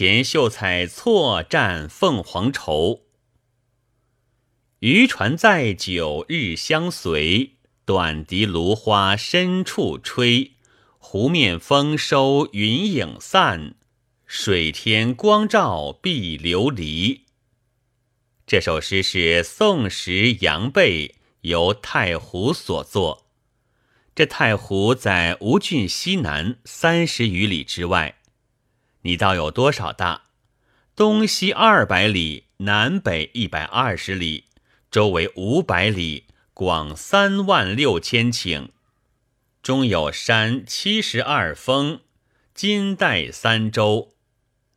[0.00, 3.02] 前秀才错战凤凰愁。
[4.78, 10.52] 渔船载酒日相随，短笛芦花深处吹。
[10.96, 13.74] 湖面风收云影散，
[14.24, 17.24] 水天光照碧琉璃。
[18.46, 23.26] 这首诗是宋时杨贝由太湖所作。
[24.14, 28.16] 这太湖在吴郡西南三十余里之外，
[29.02, 30.24] 你道有多少大？
[30.94, 34.44] 东西二百里，南北一百二十里，
[34.90, 38.68] 周围五百里，广三万六千顷。
[39.62, 42.00] 中有山七十二峰，
[42.54, 44.14] 金带三州，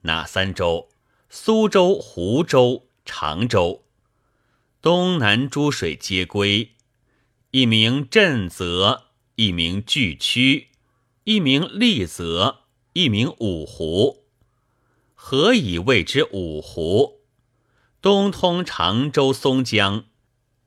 [0.02, 0.90] 哪三州？
[1.30, 3.84] 苏州、湖州、常州。
[4.82, 6.72] 东南诸水皆归，
[7.52, 10.70] 一名震泽，一名巨曲，
[11.24, 12.63] 一名利泽，
[12.94, 14.24] 一名五湖。
[15.16, 17.22] 何以谓之五湖？
[18.02, 20.06] 东通常州松江，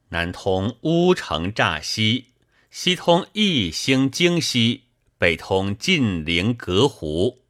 [0.09, 2.33] 南通乌城乍溪。
[2.69, 4.83] 西通义兴京西，
[5.19, 7.45] 北通晋陵隔湖，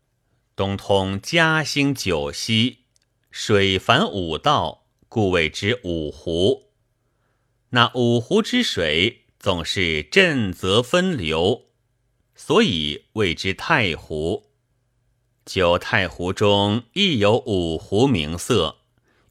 [0.55, 2.80] 东通嘉兴九溪，
[3.30, 6.70] 水繁五道，故谓之五湖。
[7.70, 11.66] 那五湖之水总是震泽分流，
[12.34, 14.50] 所以谓之太湖。
[15.47, 18.78] 九太湖中亦有五湖名色，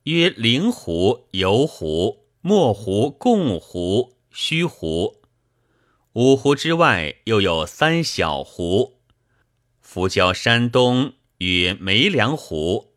[0.03, 5.17] 曰灵湖、游湖、墨湖、贡湖、虚湖。
[6.13, 9.01] 五湖之外，又有三小湖：
[9.81, 12.93] 浮礁山东曰梅梁湖，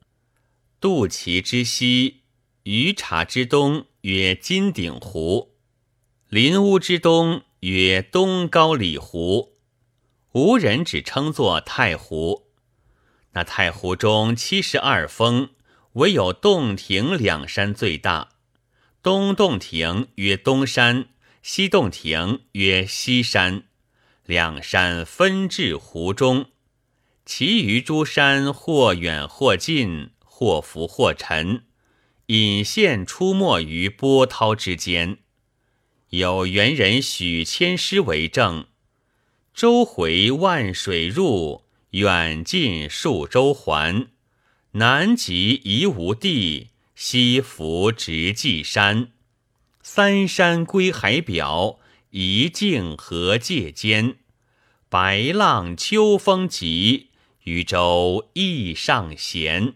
[0.81, 2.21] 肚脐之西、
[2.63, 5.57] 鱼茶之东曰金鼎湖，
[6.29, 9.55] 林屋之东曰东高里湖。
[10.31, 12.48] 无人只称作太湖。
[13.33, 15.51] 那太湖中七十二峰，
[15.95, 18.31] 唯有洞庭两山最大。
[19.03, 21.09] 东洞庭曰东山。
[21.41, 23.63] 西洞庭曰西山，
[24.25, 26.47] 两山分至湖中，
[27.25, 31.63] 其余诸山或远或近，或浮或沉，
[32.27, 35.19] 隐现出没于波涛之间。
[36.11, 38.67] 有元人许千诗为证：
[39.55, 44.09] 周回万水入，远近数周环。
[44.73, 49.13] 南极夷无地，西浮直稷山。
[49.83, 51.79] 三山归海表，
[52.11, 54.17] 一境河界间。
[54.91, 57.09] 白浪秋风急，
[57.45, 59.75] 渔舟意上闲。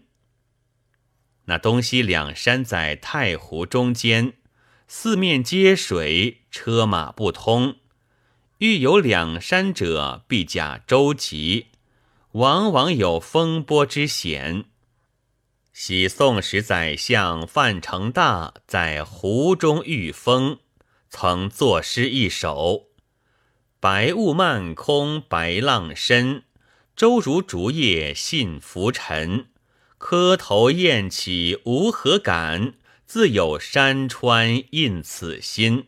[1.45, 4.33] 那东西两山在太湖中间，
[4.87, 7.77] 四面皆水，车马不通。
[8.59, 11.65] 欲有两山者，必假舟楫，
[12.33, 14.65] 往往有风波之险。
[15.71, 20.59] 喜宋时宰相范成大在湖中遇风，
[21.09, 22.89] 曾作诗一首
[23.79, 26.43] ：“白雾漫空白浪深，
[26.95, 29.47] 舟如竹叶信浮沉。
[29.97, 32.73] 磕头雁起无何感，
[33.05, 35.87] 自有山川印此心。”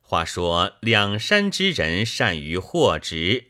[0.00, 3.48] 话说两山之人善于货殖，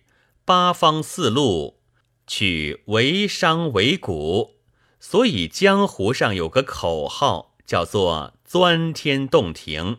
[0.49, 1.83] 八方四路
[2.27, 4.55] 取为商为贾。
[4.99, 9.99] 所以江湖上有个口号，叫做“钻天洞庭”。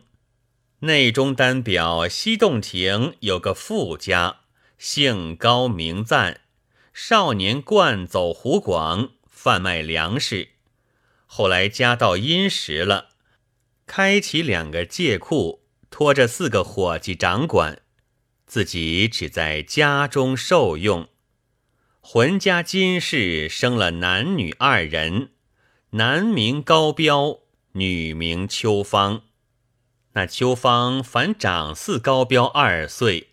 [0.80, 4.40] 内中单表西洞庭有个富家，
[4.76, 6.40] 姓高名赞，
[6.92, 10.48] 少年惯走湖广，贩卖粮食。
[11.26, 13.10] 后来家道殷实了，
[13.86, 17.82] 开起两个借库，拖着四个伙计掌管，
[18.50, 21.08] 自己只在家中受用。
[22.00, 25.30] 浑家金氏生了男女二人，
[25.90, 27.42] 男名高彪，
[27.74, 29.22] 女名秋芳。
[30.14, 33.28] 那秋芳反长似高彪二岁。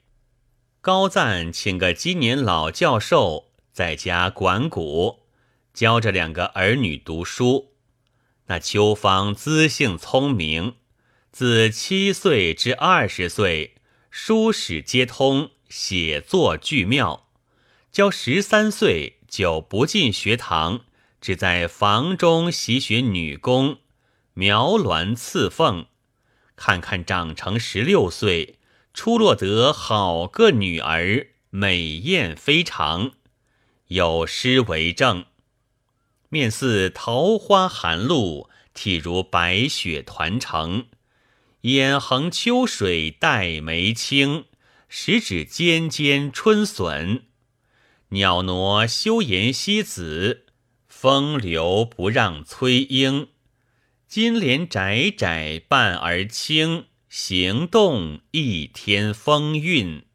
[0.81, 5.21] 高赞请个今年老教授在家管谷，
[5.73, 7.73] 教着两个儿女读书。
[8.45, 10.75] 那秋芳资性聪明，
[11.31, 13.76] 自七岁至二十岁，
[14.09, 17.27] 书史皆通，写作俱妙。
[17.91, 20.81] 教十三岁就不进学堂，
[21.19, 23.79] 只在房中习学女工、
[24.33, 25.85] 描鸾刺凤。
[26.55, 28.57] 看看长成十六岁，
[28.93, 33.11] 出落得好个女儿，美艳非常。
[33.87, 35.25] 有诗为证：
[36.29, 40.87] 面似桃花含露，体如白雪团成。
[41.67, 44.45] 眼横秋水带眉清，
[44.87, 47.23] 十指尖尖春笋。
[48.07, 50.45] 袅娜羞颜西子，
[50.87, 53.27] 风流不让崔莺，
[54.07, 60.05] 金莲窄窄半而清，行动一天风韵。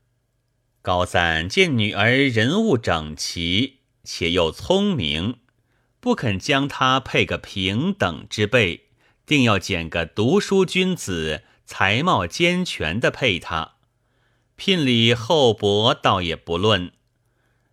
[0.81, 5.37] 高赞见女儿人物整齐，且又聪明，
[6.01, 8.87] 不肯将她配个平等之辈，
[9.27, 13.77] 定要拣个读书君子、才貌兼全的配他。
[14.57, 16.93] 聘礼厚薄倒也不论，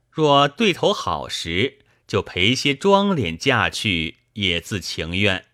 [0.10, 5.46] 若对头好时，就陪些妆脸嫁去，也自情愿。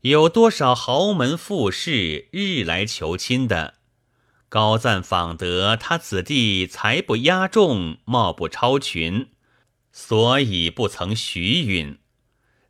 [0.00, 3.74] 有多少豪门富士日来求亲的？
[4.48, 9.30] 高赞访得他子弟才不压众，貌不超群，
[9.90, 11.98] 所以不曾许允。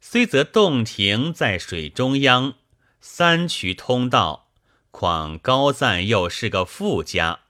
[0.06, 2.54] 虽则洞庭在水中央，
[3.00, 4.48] 三渠通道，
[4.90, 7.40] 况高赞又是个富家，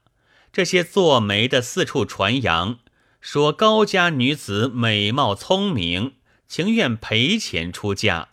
[0.53, 2.79] 这些做媒的四处传扬，
[3.19, 6.13] 说高家女子美貌聪明，
[6.47, 8.29] 情愿赔钱出嫁，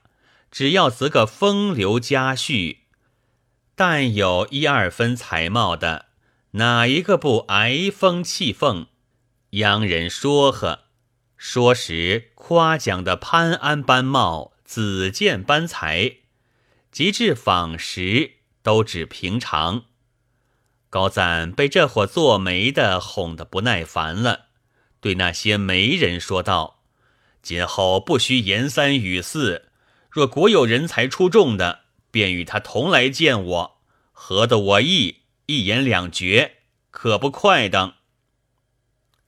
[0.52, 2.76] 只要择个风流佳婿。
[3.74, 6.06] 但有一二分才貌的，
[6.52, 8.86] 哪一个不挨风气凤？
[9.50, 10.84] 央人说和，
[11.44, 16.18] 说时夸奖的潘安般貌，子建般才，
[16.92, 19.86] 及至访时都只平常。
[20.88, 24.46] 高赞被这伙做媒的哄得不耐烦了，
[25.00, 26.84] 对那些媒人说道
[27.42, 29.72] ：“今后不须言三语四，
[30.08, 31.80] 若国有人才出众的。”
[32.12, 33.80] 便与他同来见我，
[34.12, 36.58] 合得我意，一言两决，
[36.92, 37.94] 可不快当？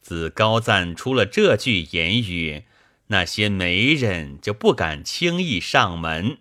[0.04, 2.64] 自高赞出了这句言语，
[3.06, 6.40] 那些媒人就不敢轻易上门。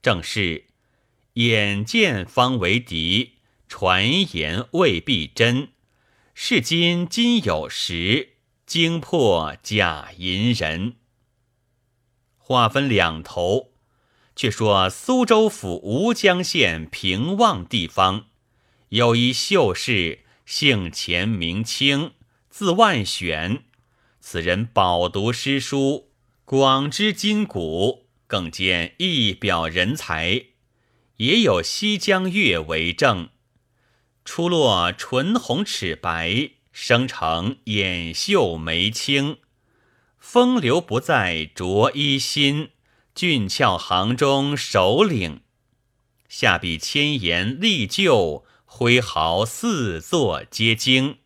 [0.00, 0.64] 正是
[1.34, 3.32] 眼见方为敌，
[3.68, 5.68] 传言未必真。
[6.32, 8.30] 是今今有时，
[8.64, 10.94] 惊破假银人。
[12.38, 13.72] 话分两头。
[14.34, 18.28] 却说苏州府吴江县平望地方，
[18.88, 22.14] 有一秀士，姓钱名清，
[22.56, 23.64] 字万选。
[24.20, 26.12] 此人饱读诗书，
[26.44, 30.44] 广知今古，更见一表人才，
[31.16, 33.30] 也有西江月为证。
[34.24, 39.38] 出落唇红齿白，生成眼秀眉清，
[40.20, 42.70] 风流不在着衣心。
[43.16, 45.40] 俊俏行中首领，
[46.28, 51.18] 下笔千言立就，挥毫四座皆精。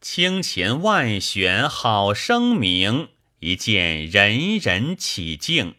[0.00, 3.10] 清钱万选好声名，
[3.40, 5.74] 一见人人起敬。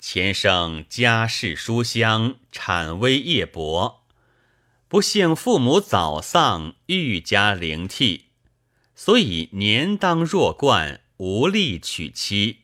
[0.00, 4.02] 前生家世书香，产微业薄，
[4.88, 8.24] 不幸父母早丧，愈加灵替，
[8.96, 12.62] 所以年当弱冠，无力娶妻。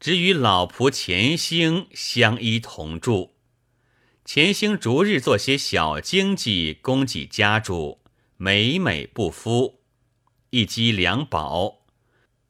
[0.00, 3.36] 只与老仆钱兴相依同住，
[4.24, 8.00] 钱兴逐日做些小经济供给家主，
[8.38, 9.80] 每每不敷，
[10.50, 11.86] 一积两宝。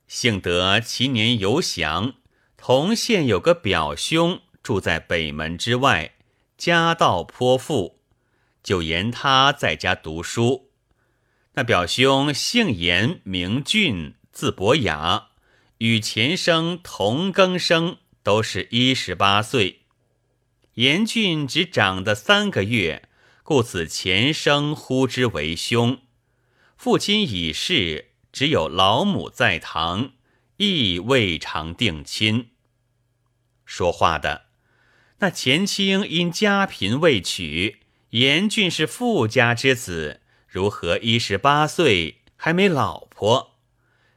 [0.09, 2.15] 幸得其年游祥，
[2.57, 6.17] 同县有个表兄住在北门之外，
[6.59, 8.01] 家道颇富，
[8.65, 10.71] 就言他在家读书。
[11.55, 15.29] 那表兄姓严，名俊，字伯雅。
[15.79, 19.83] 与前生同庚生，都是一十八岁。
[20.75, 23.09] 严俊只长得三个月，
[23.47, 26.01] 故此前生呼之为兄。
[26.77, 30.15] 父亲已逝，只有老母在堂，
[30.57, 32.49] 亦未尝定亲。
[33.65, 34.47] 说话的
[35.21, 43.61] 那钱清因家贫未娶，严俊是富家之子，如何一十八岁还没老婆？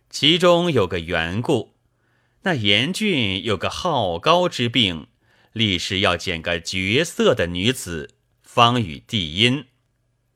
[0.10, 1.76] 其中有个缘故，
[2.42, 5.06] 那严俊有个好高之病，
[5.54, 8.16] 立誓要捡个绝色的女子，
[8.52, 9.66] 方与地阴，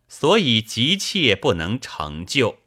[0.08, 2.60] 所以急切不能成就。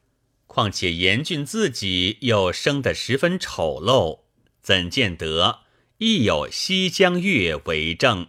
[0.48, 4.22] 况且严俊自己又生得十分丑陋，
[4.60, 5.60] 怎见得
[5.98, 8.26] 亦有西江月为证？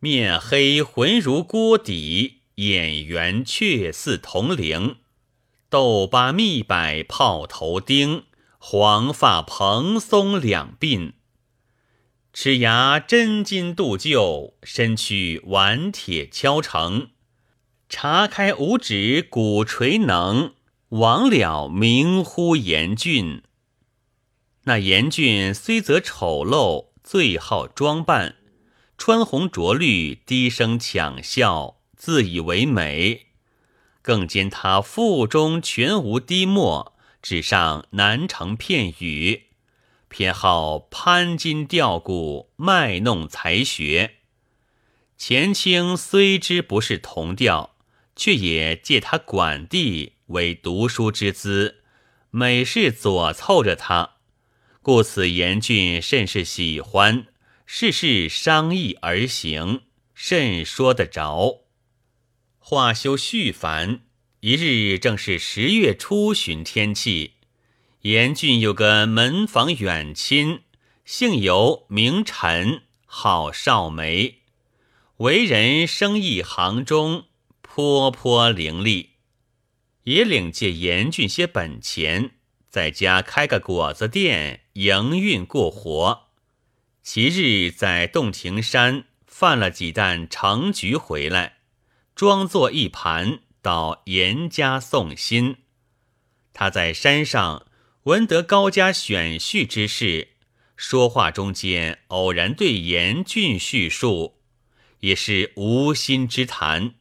[0.00, 4.96] 面黑浑如锅底，眼圆却似铜铃。
[5.68, 8.24] 豆巴蜜柏泡头钉，
[8.56, 11.12] 黄发蓬松两鬓，
[12.46, 17.08] 齿牙真金镀就，身躯顽铁敲成。
[17.88, 20.54] 查开五指鼓槌能，
[20.90, 23.42] 王了名呼严峻。
[24.62, 28.36] 那严峻虽则丑陋，最好装扮，
[28.96, 33.26] 穿红着绿，低声抢笑，自以为美。
[34.02, 39.45] 更兼他腹中全无滴墨，纸上难成片语，
[40.16, 44.14] 偏好攀金吊骨，卖弄才学。
[45.18, 47.76] 钱清虽知不是同调，
[48.16, 51.82] 却也借他管地为读书之资，
[52.30, 54.12] 每事左凑着他，
[54.80, 57.26] 故此严峻甚是喜欢，
[57.66, 59.82] 事事商议而行，
[60.14, 61.64] 甚说得着。
[62.58, 64.00] 话休续繁，
[64.40, 67.34] 一日正是十月初旬天气，
[68.06, 70.60] 严俊有个门房远亲，
[71.04, 74.42] 姓尤，名陈，号少梅。
[75.16, 77.24] 为人生意行中，
[77.62, 79.08] 颇颇伶俐，
[80.04, 82.30] 也领借严俊些本钱，
[82.68, 86.28] 在家开个果子店，营运过活。
[87.02, 91.56] 其日在洞庭山贩了几担橙橘回来，
[92.14, 95.56] 装作一盘到严家送新。
[96.52, 97.66] 他在山上
[98.06, 100.28] 闻得高家选婿之事，
[100.76, 104.36] 说话中间偶然对严峻叙述。
[105.00, 106.94] 也是无心之谈，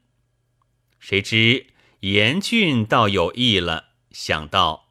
[1.00, 1.68] 谁知
[2.00, 4.88] 严峻倒有意了，想到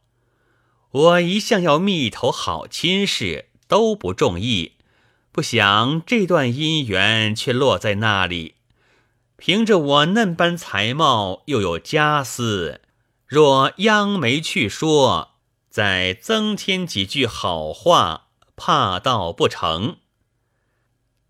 [0.92, 4.74] 我一向要觅头好亲事，都不中意，
[5.32, 8.54] 不想这段姻缘却落在那里。
[9.36, 12.80] 凭着我嫩般才貌，又有家私，
[13.26, 15.33] 若央媒去说，
[15.74, 19.96] 再增添几句好话，怕到不成。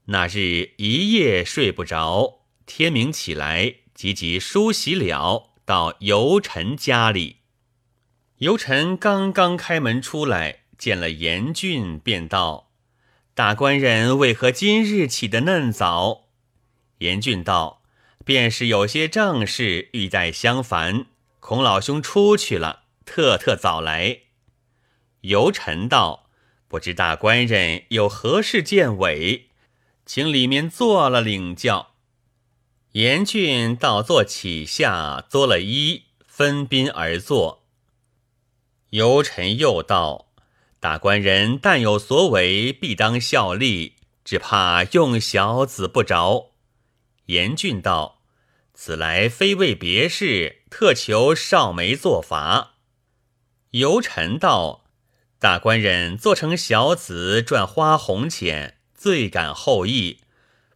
[0.08, 7.38] 那日一夜睡不着，天明起来，急急梳洗了，到尤臣家里。
[8.36, 12.70] 尤臣刚刚开门出来，见了严俊，便道
[13.32, 16.26] ：“大官人为何今日起得嫩早？”
[17.00, 17.80] 严俊道
[18.26, 21.06] ：“便是有些正事，欲待相烦，
[21.40, 24.18] 孔老兄出去了，特特早来。”
[25.24, 26.28] 尤臣道
[26.68, 29.48] ：“不知大官人有何事见委？”
[30.04, 31.94] 请里面坐了领教。
[32.92, 37.64] 严俊倒坐起下，作了揖，分宾而坐。
[38.90, 40.28] 尤臣又道
[40.78, 46.50] ：“大官人但有所为，必当效力，只怕用小子不着。”
[47.26, 48.20] 严俊道
[48.74, 52.74] ：“此来非为别事，特求少梅作法。”
[53.72, 54.83] 尤臣道
[55.44, 60.20] ：“大官人做成小子，赚花红钱。”最感后意，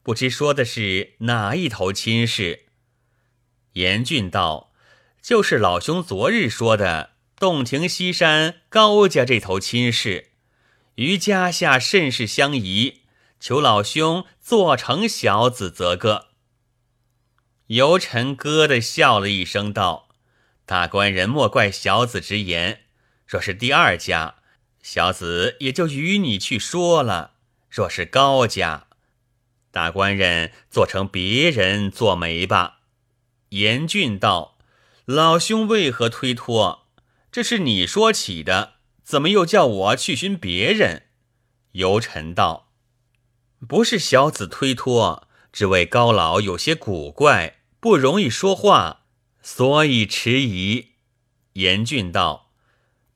[0.02, 2.66] 不知说的是哪一头亲事？
[3.72, 4.74] 严峻道
[5.22, 10.32] ：“就是老兄昨日说的洞庭西山高家这头亲事，
[10.96, 13.04] 与家下甚是相宜，
[13.40, 16.26] 求老兄做成小子则个。”
[17.68, 20.10] 尤臣咯的笑了一声，道
[20.66, 22.82] ：“大官人莫怪小子直言，
[23.26, 24.34] 若是第二家，
[24.82, 27.34] 小子也就与你去说了。”
[27.70, 28.86] 若是高家，
[29.70, 32.80] 大官人做成别人做媒吧。
[33.50, 34.58] 严峻道
[35.04, 36.86] ：“老兄为何推脱？
[37.30, 41.04] 这是你说起的，怎么又叫我去寻别人？”
[41.72, 42.72] 尤臣道
[43.68, 49.04] ：“不是小子推脱，只为高老有些古怪，不容易说话，
[49.42, 50.92] 所以迟疑。”
[51.54, 52.52] 严峻道：“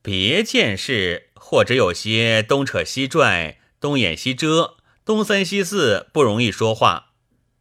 [0.03, 7.11] 别件事，或者有些东扯西拽。”东掩西遮，东三西四，不容易说话。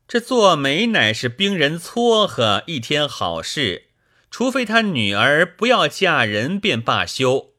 [0.07, 3.89] 这做媒乃是兵人撮合一天好事，
[4.31, 7.55] 除非他女儿不要嫁人便罢休，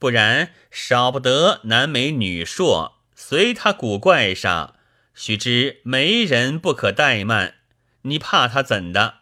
[0.00, 4.74] 不然少不得男媒女硕，随他古怪上。
[5.14, 7.54] 须知媒人不可怠慢，
[8.02, 9.18] 你怕他怎的？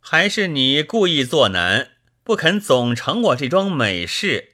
[0.00, 1.90] 还是你故意做难，
[2.24, 4.53] 不肯总成我这桩美事？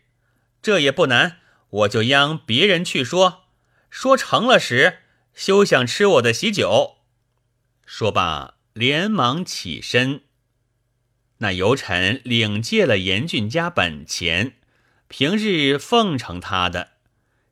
[0.62, 1.38] 这也不难。
[1.70, 3.44] 我就央别人去说，
[3.88, 4.98] 说成了时，
[5.34, 6.96] 休想吃我的喜酒。
[7.86, 10.22] 说罢，连忙起身。
[11.38, 14.56] 那尤臣领借了严俊家本钱，
[15.06, 16.90] 平日奉承他的，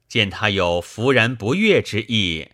[0.09, 2.49] 见他有弗然不悦之意，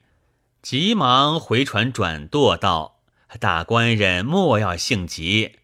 [0.60, 3.00] 急忙回传转舵道
[3.40, 5.56] ：“大官人莫要性急，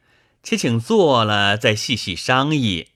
[0.43, 2.89] 且请坐了再细细商议。”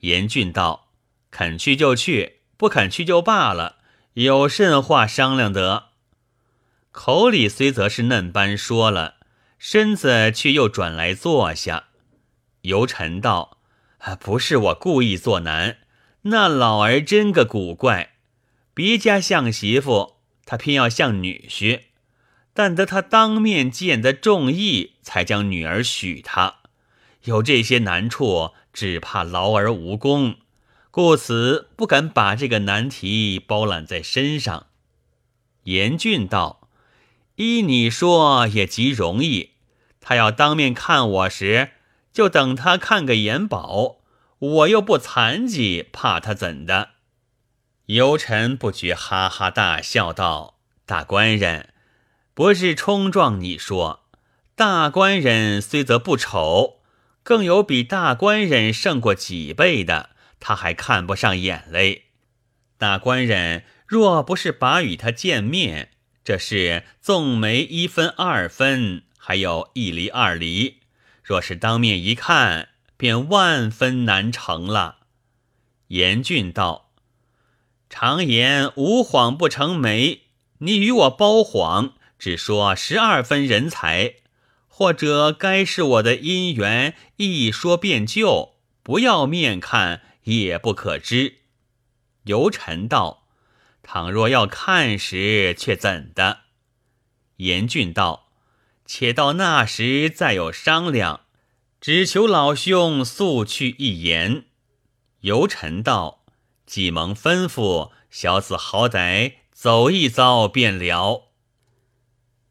[0.00, 0.89] 严俊道。
[1.30, 3.76] 肯去就去，不肯去就罢了。
[4.14, 5.90] 有甚话商量得？
[6.90, 9.14] 口里虽则是嫩般说了，
[9.58, 11.84] 身子却又转来坐下。
[12.62, 13.58] 尤臣道
[14.18, 15.78] ：“不是我故意做难，
[16.22, 18.14] 那老儿真个古怪。
[18.74, 21.82] 别家像媳妇，他偏要像女婿，
[22.52, 26.56] 但得他当面见得中意，才将女儿许他。
[27.24, 30.36] 有这些难处，只怕劳而无功。”
[30.90, 34.66] 故此不敢把这个难题包揽在身上。
[35.64, 36.68] 严俊道
[37.36, 39.50] ：“依你说也极容易。
[40.00, 41.70] 他要当面看我时，
[42.12, 43.98] 就等他看个眼饱。
[44.38, 46.90] 我又不残疾，怕他怎的？”
[47.86, 51.74] 尤臣不觉哈哈大笑道：“大官人，
[52.34, 54.04] 不是冲撞你说，
[54.54, 56.80] 大官人虽则不丑，
[57.22, 62.06] 更有比大官人胜过几倍的，他还看不上眼嘞。
[62.78, 65.90] 大官人若不是把与他见面，
[66.24, 70.78] 这是纵眉一分二分，还有一厘二厘；
[71.22, 74.98] 若是当面一看，便万分难成了。”
[75.88, 76.92] 严俊道。
[77.88, 80.22] 常言无谎不成媒，
[80.58, 84.14] 你与我包谎，只说十二分人才，
[84.68, 88.54] 或者该是我的姻缘，一说便就，
[88.84, 91.38] 不要面看也不可知。
[92.24, 93.28] 尤臣道：
[93.82, 96.40] 倘若要看时，却怎的？
[97.36, 98.30] 严俊道：
[98.84, 101.22] 且到那时再有商量，
[101.80, 104.44] 只求老兄速去一言。
[105.20, 106.18] 尤臣道。
[106.66, 111.32] 既蒙吩咐，小子好歹走一遭便了。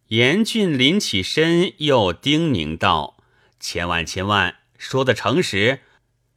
[0.08, 3.16] 严俊临起身，又叮咛道
[3.62, 5.84] ：“千万千万，说的诚实，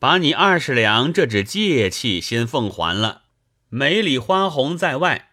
[0.02, 3.22] 把你二十两这纸借器先奉还了，
[3.68, 5.30] 美里花红在外。”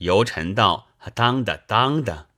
[0.00, 2.28] 尤臣道：“当的，当的。”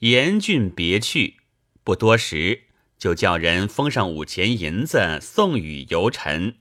[0.00, 1.38] 严俊别去，
[1.82, 2.64] 不多时，
[2.98, 6.56] 就叫人封上五钱银子送与尤臣。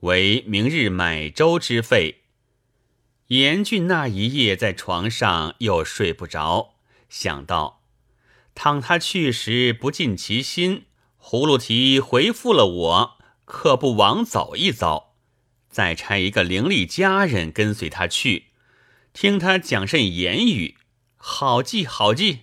[0.00, 2.22] 为明日买粥之费。
[3.28, 6.74] 严俊那一夜在床上又睡不着，
[7.08, 7.84] 想到
[8.56, 10.86] 倘他去时不尽其心，
[11.22, 13.15] 葫芦提回复了我，
[13.46, 15.14] 可不枉走一遭。
[15.70, 18.46] 再差一个伶俐家人跟随他去，
[19.12, 20.76] 听他讲甚言语，
[21.16, 22.40] 好记好记。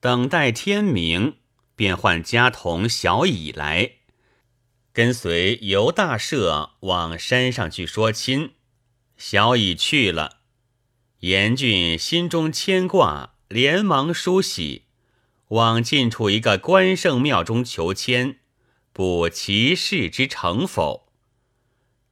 [0.00, 1.36] 等待天明，
[1.74, 3.92] 便唤家童小乙来。
[4.92, 8.52] 跟随尤大赦往山上去说亲，
[9.16, 10.40] 小乙去了。
[11.20, 14.84] 严峻心中牵挂，连忙梳洗，
[15.48, 18.40] 往近处一个关圣庙中求签，
[18.94, 21.08] 补其事之成否。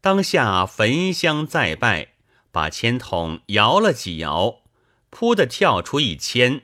[0.01, 2.15] 当下焚香再拜，
[2.51, 4.63] 把签筒摇了几摇，
[5.09, 6.63] 扑的跳出一签，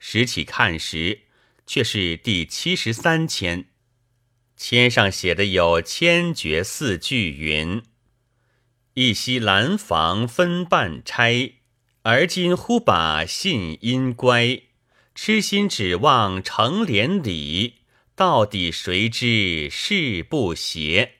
[0.00, 1.20] 拾起看时，
[1.64, 3.66] 却是第七十三签。
[4.56, 7.84] 签上写的有千绝四句云
[8.94, 11.52] ：“一夕兰房分半钗，
[12.02, 14.60] 而今忽把信音乖。
[15.14, 17.81] 痴心指望成连理，
[18.14, 21.16] 到底谁知是不谐。”